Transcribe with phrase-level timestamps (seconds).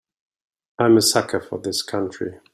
[0.79, 2.39] I'm a sucker for this country.